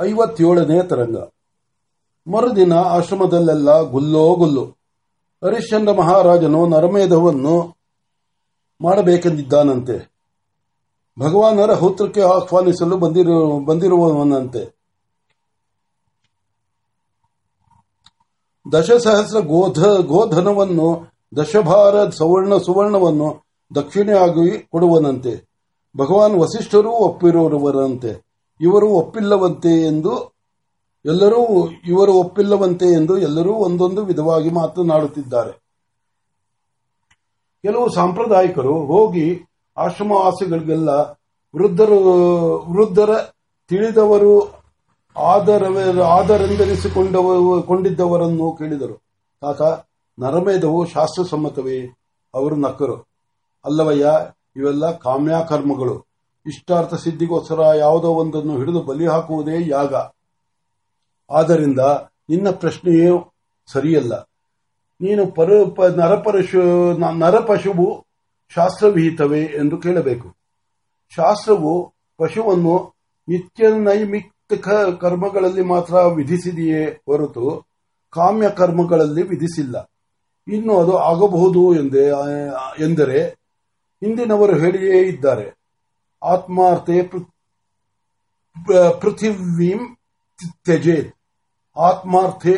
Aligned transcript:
ಐವತ್ತೇಳನೇ 0.00 0.82
ತರಂಗ 0.82 1.16
ಮರುದಿನ 2.26 2.72
ಆಶ್ರಮದಲ್ಲೆಲ್ಲ 2.72 3.80
ಗುಲ್ಲೋ 3.80 4.34
ಗುಲ್ಲು. 4.34 4.64
ಹರಿಶ್ಚಂದ್ರ 5.44 5.92
ಮಹಾರಾಜನು 5.92 6.66
ನರಮೇಧವನ್ನು 6.66 7.76
ಮಾಡಬೇಕೆಂದಿದ್ದಾನಂತೆ. 8.80 10.12
ಭಗವಾನರ 11.18 11.72
ಹೋತ್ರಕ್ಕೆ 11.72 12.20
ಆಹ್ವಾನಿಸಲು 12.20 12.96
ಬಂದಿರು, 12.96 13.64
ಬಂದಿರುವವನಂತೆ. 13.64 14.76
ದಶಸಹಸ್ರ 18.72 19.38
ಗೋಧ, 19.40 19.78
ಗೋಧನವನ್ನು 19.84 21.12
ದಶಭಾರ 21.36 22.10
ಸವರ್ಣ 22.10 22.56
ಸುವರ್ಣವನ್ನು 22.56 23.44
ದಕ್ಷಿಣೆಯಾಗಿ 23.74 24.58
ಕೊಡುವನಂತೆ. 24.58 25.48
ಭಗವಾನ್ 25.96 26.34
ವಸಿಷ್ಠರೂ 26.34 26.90
ಒಪ್ಪಿರುವವರಂತೆ 26.90 28.23
ಇವರು 28.60 28.86
ಒಪ್ಪಿಲ್ಲವಂತೆ 28.86 29.86
ಎಂದು 29.86 30.34
ಎಲ್ಲರೂ, 31.04 31.68
ಇವರು 31.86 32.12
ಒಪ್ಪಿಲ್ಲವಂತೆ 32.12 32.86
ಎಂದು 32.86 33.18
ಎಲ್ಲರೂ 33.18 33.52
ಒಂದೊಂದು 33.52 34.04
ವಿಧವಾಗಿ 34.04 34.50
ಮಾತನಾಡುತ್ತಿದ್ದಾರೆ. 34.50 35.64
ಕೆಲವು 37.62 37.88
ಸಾಂಪ್ರದಾಯಿಕರು 37.88 38.84
ಹೋಗಿ 38.84 39.42
ಆಶ್ರಮವಾಸಿಗಳಿಗೆಲ್ಲ 39.76 40.88
ವೃದ್ಧರು, 41.56 42.72
ವೃದ್ಧರ 42.72 43.10
ತಿಳಿದವರು 43.68 44.64
ಆದರೆಂದೆನಿಸಿಕೊಂಡಿದ್ದವರನ್ನು 46.06 48.52
ಕೇಳಿದರು. 48.52 49.02
ಕಾಕ 49.40 49.86
ನರಮೇಧವು 50.20 50.86
ಶಾಸ್ತ್ರಸಮ್ಮತವೇ? 50.86 51.96
ಅವರು 52.34 52.56
ನಕ್ಕರು. 52.56 53.08
ಅಲ್ಲವಯ್ಯ, 53.64 54.10
ಇವೆಲ್ಲ 54.56 54.96
ಕಾಮ್ಯಾಕರ್ಮಗಳು. 54.96 56.13
ಇಷ್ಟಾರ್ಥ 56.46 56.94
ಸಿದ್ಧಿಗೋಸ್ಕರ 56.94 57.60
ಯಾವುದೋ 57.78 58.08
ಒಂದನ್ನು 58.08 58.58
ಹಿಡಿದು 58.58 58.82
ಬಲಿ 58.82 59.06
ಹಾಕುವುದೇ 59.06 59.68
ಯಾಗ. 59.68 59.94
ಆದ್ದರಿಂದ 61.30 61.78
ನಿನ್ನ 62.28 62.50
ಪ್ರಶ್ನೆಯೇ 62.50 63.32
ಸರಿಯಲ್ಲ. 63.66 64.30
ನೀನು 65.00 65.26
ಪರ 65.26 65.50
ನರಪರಶು 65.96 66.92
ನರಪಶುವು 66.98 68.06
ಶಾಸ್ತ್ರವಿಹಿತವೇ 68.54 69.42
ಎಂದು 69.42 69.78
ಕೇಳಬೇಕು. 69.78 70.36
ಶಾಸ್ತ್ರವು 71.16 71.94
ಪಶುವನ್ನು 72.18 72.94
ನಿತ್ಯ 73.28 73.68
ನೈಮಿತ್ತಿಕ 73.68 74.68
ಕರ್ಮಗಳಲ್ಲಿ 75.00 75.62
ಮಾತ್ರ 75.62 75.94
ವಿಧಿಸಿದೆಯೇ 75.94 76.84
ಹೊರತು 76.84 77.66
ಕಾಮ್ಯ 78.10 78.50
ಕರ್ಮಗಳಲ್ಲಿ 78.50 79.22
ವಿಧಿಸಿಲ್ಲ. 79.22 79.90
ಇನ್ನು 80.48 80.78
ಅದು 80.78 80.96
ಆಗಬಹುದು 80.96 81.74
ಎಂದೇ 81.74 82.12
ಎಂದರೆ 82.78 83.26
ಹಿಂದಿನವರು 84.04 84.58
ಹೇಳಿಯೇ 84.58 85.02
ಇದ್ದಾರೆ. 85.02 85.63
ಆತ್ಮಾರ್ಥೆ 86.24 87.02
ಪೃಥಿವೀಂ 89.00 89.96
ತ್ಯಜೇತ್. 90.64 91.14
ಆತ್ಮಾರ್ಥೆ 91.76 92.54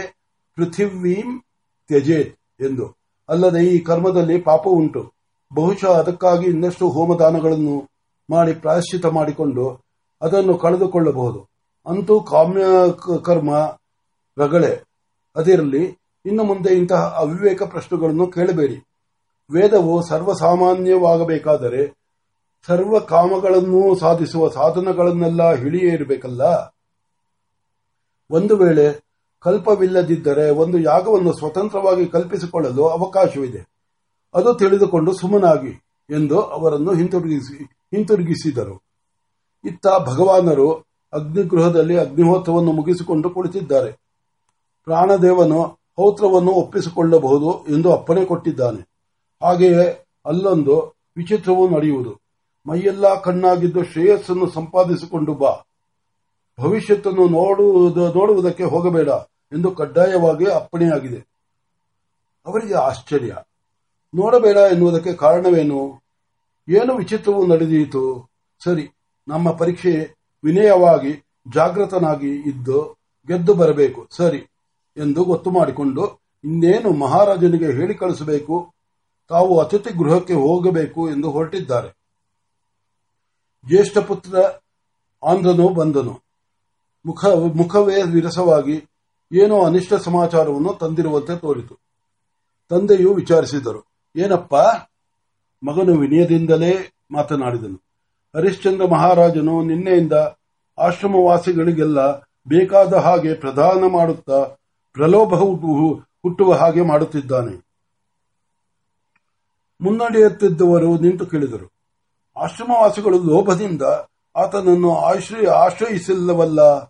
ಪೃಥಿವೀಂ 0.56 1.42
ತ್ಯಜೇತ್ 1.86 2.39
ಎಂದು. 2.61 2.97
ಅಲ್ಲದೆ 3.28 3.67
ಈ 3.67 3.78
ಕರ್ಮದಲ್ಲಿ 3.78 4.41
ಪಾಪ 4.41 4.62
ಉಂಟು. 4.67 5.12
ಬಹುಶಃ 5.55 5.86
ಅದಕ್ಕಾಗಿ 5.86 6.47
ಇನ್ನಷ್ಟು 6.47 6.89
ಹೋಮದಾನಗಳನ್ನು 6.89 7.91
ಮಾಡಿ 8.31 8.55
ಪ್ರಾಯಶ್ಚಿತ 8.55 9.06
ಮಾಡಿಕೊಂಡು 9.06 9.80
ಅದನ್ನು 10.23 10.58
ಕಳೆದುಕೊಳ್ಳಬಹುದು. 10.58 11.41
ಅಂತೂ 11.86 12.20
ಕಾಮ್ಯ 12.20 12.64
ಕರ್ಮ 13.25 13.78
ರಗಳೆ. 14.39 14.83
ಅದಿರಲಿ, 15.36 15.84
ಇನ್ನು 16.27 16.45
ಮುಂದೆ 16.45 16.75
ಇಂತಹ 16.75 17.03
ಅವಿವೇಕ 17.19 17.62
ಪ್ರಶ್ನೆಗಳನ್ನು 17.62 18.27
ಕೇಳಬೇಡಿ. 18.27 18.78
ವೇದವು 19.51 20.03
ಸರ್ವಸಾಮಾನ್ಯವಾಗಬೇಕಾದರೆ 20.03 21.95
ಸರ್ವ 22.67 22.98
ಕಾಮಗಳನ್ನು 22.98 23.97
ಸಾಧಿಸುವ 23.97 24.48
ಸಾಧನಗಳನ್ನೆಲ್ಲ 24.48 25.55
ಹಿಡಿಯೇ 25.55 25.92
ಇರಬೇಕಲ್ಲ? 25.92 26.42
ಒಂದು 28.31 28.56
ವೇಳೆ 28.56 29.05
ಕಲ್ಪವಿಲ್ಲದಿದ್ದರೆ, 29.41 30.50
ಒಂದು 30.50 30.78
ಯಾಗವನ್ನು 30.78 31.33
ಸ್ವತಂತ್ರವಾಗಿ 31.33 32.06
ಕಲ್ಪಿಸಿಕೊಳ್ಳಲು 32.06 32.89
ಅವಕಾಶವಿದೆ. 32.89 33.69
ಅದು 34.34 34.55
ತಿಳಿದುಕೊಂಡು 34.55 35.13
ಸುಮನಾಗಿ 35.13 35.85
ಎಂದು 36.11 36.40
ಅವರನ್ನು 36.40 36.95
ಹಿಂತಿರುಗಿಸಿ, 36.95 37.64
ಹಿಂತಿರುಗಿಸಿದರು. 37.64 38.83
ಇತ್ತ 39.64 39.86
ಭಗವಾನರು 39.86 40.73
ಅಗ್ನಿಗೃಹದಲ್ಲಿ 41.13 41.98
ಅಗ್ನಿಹೋತ್ರವನ್ನು 41.98 42.73
ಮುಗಿಸಿಕೊಂಡು 42.73 43.30
ಕುಳಿತಿದ್ದಾರೆ. 43.30 43.92
ಪ್ರಾಣದೇವನು 44.85 45.63
ಹೌತ್ರವನ್ನು 45.96 46.51
ಒಪ್ಪಿಸಿಕೊಳ್ಳಬಹುದು 46.51 47.67
ಎಂದು 47.69 47.92
ಅಪ್ಪಣೆ 47.92 48.24
ಕೊಟ್ಟಿದ್ದಾನೆ. 48.24 48.89
ಹಾಗೆಯೇ 49.42 50.07
ಅಲ್ಲೊಂದು 50.27 50.96
ವಿಚಿತ್ರವೂ 51.17 51.69
ನಡೆಯುವುದು. 51.69 52.26
ಮೈಯೆಲ್ಲ 52.66 53.20
ಕಣ್ಣಾಗಿದ್ದು 53.20 53.84
ಶ್ರೇಯಸ್ಸನ್ನು 53.84 54.50
ಸಂಪಾದಿಸಿಕೊಂಡು 54.50 55.34
ಬಾ. 55.34 55.52
ಭವಿಷ್ಯತ್ತನ್ನು 56.60 57.28
ನೋಡುವುದು 57.28 58.12
ನೋಡುವುದಕ್ಕೆ 58.12 58.64
ಹೋಗಬೇಡ 58.64 59.08
ಎಂದು 59.52 59.70
ಕಡ್ಡಾಯವಾಗಿ 59.70 60.46
ಅಪ್ಪಣೆಯಾಗಿದೆ. 60.50 61.20
ಅವರಿಗೆ 62.46 62.74
ಆಶ್ಚರ್ಯ. 62.74 63.36
ನೋಡಬೇಡ 64.14 64.56
ಎನ್ನುವುದಕ್ಕೆ 64.56 65.12
ಕಾರಣವೇನು? 65.12 66.02
ಏನು 66.68 66.96
ವಿಚಿತ್ರವು 66.96 67.46
ನಡೆದೀತು? 67.46 68.30
ಸರಿ, 68.64 68.90
ನಮ್ಮ 69.28 69.50
ಪರೀಕ್ಷೆ 69.50 70.14
ವಿನಯವಾಗಿ 70.44 71.12
ಜಾಗೃತನಾಗಿ 71.54 72.34
ಇದ್ದು 72.34 72.96
ಗೆದ್ದು 73.28 73.54
ಬರಬೇಕು, 73.54 74.08
ಸರಿ 74.10 74.38
ಎಂದು 74.96 75.24
ಗೊತ್ತು 75.24 75.50
ಮಾಡಿಕೊಂಡು 75.50 76.04
ಇನ್ನೇನು 76.44 76.90
ಮಹಾರಾಜನಿಗೆ 76.92 77.66
ಹೇಳಿ 77.66 77.94
ಕಳಿಸಬೇಕು? 77.94 78.74
ತಾವು 79.28 79.58
ಅತಿಥಿ 79.58 79.98
ಗೃಹಕ್ಕೆ 79.98 80.34
ಹೋಗಬೇಕು 80.34 81.10
ಎಂದು 81.10 81.30
ಹೊರಟಿದ್ದಾರೆ. 81.30 82.05
ಜ್ಯೇಷ್ಠ 83.68 83.98
ಪುತ್ರ 83.98 84.38
ಆಂಧ್ರನು 85.27 85.68
ಬಂದನು. 85.68 86.20
ಮುಖ, 87.06 87.24
ಮುಖವೇ 87.54 88.02
ವಿರಸವಾಗಿ 88.02 88.84
ಏನೋ 89.32 89.62
ಅನಿಷ್ಟ 89.62 89.94
ಸಮಾಚಾರವನ್ನು 89.94 90.74
ತಂದಿರುವಂತೆ 90.74 91.38
ತೋರಿತು. 91.38 91.78
ತಂದೆಯು 92.68 93.14
ವಿಚಾರಿಸಿದರು, 93.14 94.10
ಏನಪ್ಪ? 94.16 94.54
ಮಗನು 95.62 95.98
ವಿನಯದಿಂದಲೇ 95.98 96.92
ಮಾತನಾಡಿದನು. 97.10 97.86
ಹರಿಶ್ಚಂದ್ರ 98.36 98.86
ಮಹಾರಾಜನು 98.86 99.62
ನಿನ್ನೆಯಿಂದ 99.62 100.12
ಆಶ್ರಮವಾಸಿಗಳಿಗೆಲ್ಲ 100.78 102.16
ಬೇಕಾದ 102.48 102.94
ಹಾಗೆ 102.94 103.34
ಪ್ರದಾನ 103.34 103.86
ಮಾಡುತ್ತಾ 103.92 104.44
ಪ್ರಲೋಭ 104.92 105.34
ಹುಟ್ಟು- 105.34 105.98
ಹುಟ್ಟುವ 106.22 106.52
ಹಾಗೆ 106.52 106.83
ಮಾಡುತ್ತಿದ್ದಾನೆ. 106.83 107.66
ಮುನ್ನಡೆಯುತ್ತಿದ್ದವರು 109.80 110.98
ನಿಂತು 110.98 111.27
ಕೇಳಿದರು. 111.27 111.76
ಆಶ್ರಮವಾಸಿಗಳು 112.36 113.19
ಲೋಭದಿಂದ 113.23 113.83
ಆತನನ್ನು 114.36 114.97
ಆಶ್ರಯ 114.97 115.47
ಆಶ್ರಯಿಸಿಲ್ಲವಲ್ಲ. 115.47 116.85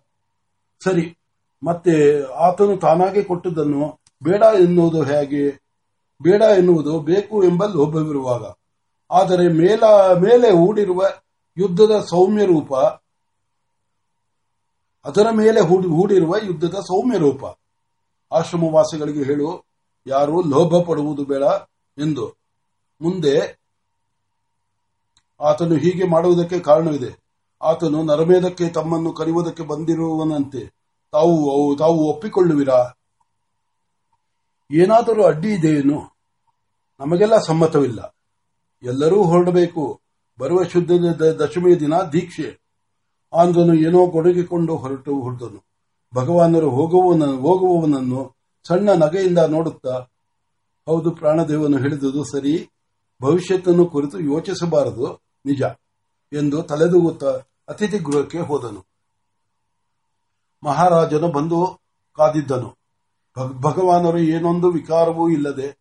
ಸರಿ, 0.83 1.17
ಮತ್ತೆ 1.63 2.23
ಆತನು 2.33 2.77
ತಾನಾಗೆ 2.77 3.23
ಕೊಟ್ಟದ್ದನ್ನು 3.23 3.99
ಬೇಡ 4.23 4.41
ಎನ್ನುವುದು 4.41 5.03
ಹೇಗೆ? 5.03 5.49
ಬೇಡ 6.21 6.41
ಎನ್ನುವುದು 6.41 6.99
ಬೇಕು 6.99 7.43
ಎಂಬ 7.43 7.65
ಲೋಭವಿರುವಾಗ. 7.65 8.43
ಆದರೆ 9.11 9.47
ಮೇಲ, 9.47 9.83
ಮೇಲೆ 10.21 10.49
ಹೂಡಿರುವ 10.49 11.05
ಯುದ್ಧದ 11.57 11.99
ಸೌಮ್ಯ 12.09 12.45
ರೂಪ 12.45 12.75
ಅದರ 15.05 15.27
ಮೇಲೆ 15.31 15.59
ಹೂಡಿ- 15.59 15.91
ಹೂಡಿರುವ 15.91 16.35
ಯುದ್ಧದ 16.43 16.73
ಸೌಮ್ಯ 16.73 17.17
ರೂಪ 17.17 17.57
ಆಶ್ರಮವಾಸಿಗಳಿಗೆ 18.33 19.23
ಹೇಳು, 19.23 19.65
ಯಾರು 20.07 20.41
ಲೋಭ 20.41 20.89
ಪಡುವುದು 20.89 21.25
ಬೇಡ 21.25 21.43
ಎಂದು. 21.97 22.27
ಮುಂದೆ 23.01 23.56
ಆತನು 25.39 25.75
ಹೀಗೆ 25.75 26.07
ಮಾಡುವುದಕ್ಕೆ 26.07 26.59
ಕಾರಣವಿದೆ. 26.59 27.23
ಆತನು 27.61 28.03
ನರಮೇಧಕ್ಕೆ 28.03 28.69
ತಮ್ಮನ್ನು 28.69 29.13
ಕರೆಯುವುದಕ್ಕೆ 29.13 29.63
ಬಂದಿರುವನಂತೆ 29.63 30.67
ತಾವು 31.11 31.75
ತಾವು 31.79 32.09
ಒಪ್ಪಿಕೊಳ್ಳುವಿರಾ? 32.09 32.93
ಏನಾದರೂ 34.71 35.23
ಅಡ್ಡಿ 35.23 35.53
ಇದೆಯೇನು? 35.53 36.01
ನಮಗೆಲ್ಲ 36.99 37.37
ಸಮ್ಮತವಿಲ್ಲ. 37.37 38.17
ಎಲ್ಲರೂ 38.83 39.23
ಹೊರಡಬೇಕು. 39.23 40.01
ಬರುವ 40.39 40.63
ಶುದ್ಧ 40.63 41.21
ದಶಮಿಯ 41.21 41.75
ದಿನ 41.75 41.93
ದೀಕ್ಷೆ. 42.13 42.67
ಆಂಧ್ರನು 43.33 43.73
ಏನೋ 43.73 44.07
ಕೊಡುಗಿಕೊಂಡು 44.07 44.75
ಹೊರಟು 44.75 45.21
ಹೊರಟನು. 45.21 45.65
ಭಗವಾನರು 46.15 46.69
ಹೋಗುವವನ, 46.69 47.23
ಹೋಗುವವನನ್ನು 47.23 48.37
ಸಣ್ಣ 48.67 48.89
ನಗೆಯಿಂದ 48.89 49.37
ನೋಡುತ್ತಾ, 49.37 50.07
ಹೌದು 50.85 51.11
ಪ್ರಾಣದೇವನು 51.11 51.77
ಹೇಳಿದುದು 51.77 52.23
ಸರಿ 52.23 52.69
ಭವಿಷ್ಯತನ್ನು 53.21 53.85
ಕುರಿತು 53.85 54.19
ಯೋಚಿಸಬಾರದು. 54.19 55.26
ನಿಜ 55.47 55.61
ಎಂದು 56.33 56.63
ತಲೆದೂಗುತ್ತ 56.63 57.23
ಅತಿಥಿ 57.69 57.97
ಗೃಹಕ್ಕೆ 57.97 58.39
ಹೋದನು. 58.39 58.85
ಮಹಾರಾಜನು 60.63 61.27
ಬಂದು 61.27 61.81
ಕಾದಿದ್ದನು. 62.15 62.77
ಭಗ್- 63.37 63.61
ಭಗವಾನರು 63.61 64.17
ಏನೊಂದು 64.17 64.69
ವಿಕಾರವೂ 64.69 65.29
ಇಲ್ಲದೆ 65.29 65.79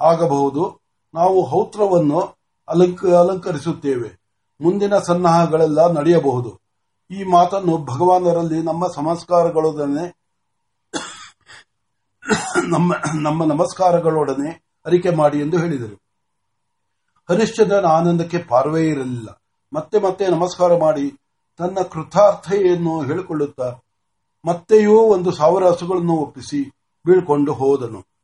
ಆಗಬಹುದು, 0.00 0.80
ನಾವು 1.14 1.44
ಹೌತ್ರವನ್ನು 1.44 2.20
ಅಲಂಕ, 2.68 3.06
ಅಲಂಕರಿಸುತ್ತೇವೆ. 3.06 4.18
ಮುಂದಿನ 4.60 4.98
ಸನ್ನಾಹಗಳೆಲ್ಲ 4.98 5.92
ನಡೆಯಬಹುದು. 5.92 6.60
ಈ 7.10 7.24
ಮಾತನ್ನು 7.24 7.78
ಭಗವಾನರಲ್ಲಿ 7.78 8.62
ನಮ್ಮ 8.62 8.88
ಸಂಸ್ಕಾರಗಳೊಡನೆ 8.92 10.18
ನಮ್ಮ 12.68 12.94
ನಮ್ಮ 13.20 13.44
ನಮಸ್ಕಾರಗಳೊಡನೆ 13.44 14.80
ಅರಿಕೆ 14.86 15.10
ಮಾಡಿ 15.10 15.38
ಎಂದು 15.38 15.58
ಹೇಳಿದರು. 15.58 16.07
ಹರಿಶ್ಚಂದ್ರನ 17.30 17.86
ಆನಂದಕ್ಕೆ 17.86 18.38
ಪಾರ್ವೇ 18.38 18.88
ಇರಲಿಲ್ಲ. 18.88 19.42
ಮತ್ತೆ 19.72 20.00
ಮತ್ತೆ 20.00 20.26
ನಮಸ್ಕಾರ 20.26 20.76
ಮಾಡಿ 20.76 21.10
ತನ್ನ 21.58 21.78
ಕೃತಾರ್ಥೆಯನ್ನು 21.92 23.02
ಹೇಳಿಕೊಳ್ಳುತ್ತಾ 23.02 23.74
ಮತ್ತೆಯೂ 24.44 24.98
ಒಂದು 24.98 25.32
ಸಾವಿರ 25.32 25.64
ಹಸುಗಳನ್ನು 25.64 26.12
ಒಪ್ಪಿಸಿ 26.12 26.70
ಬೀಳ್ಕೊಂಡು 27.06 27.52
ಹೋದನು. 27.52 28.17